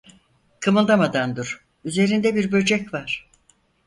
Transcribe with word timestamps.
Kımıldamadan 0.59 1.35
dur, 1.35 1.65
üzerinde 1.85 2.35
bir 2.35 2.51
böcek 2.51 2.93
var. 2.93 3.29